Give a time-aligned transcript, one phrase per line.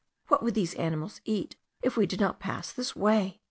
[0.29, 3.39] "What would these animals eat, if we did not pass this way?"